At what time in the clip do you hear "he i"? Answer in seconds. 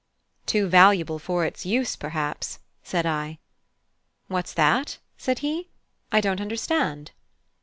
5.45-6.21